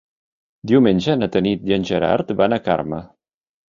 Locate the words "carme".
2.71-3.07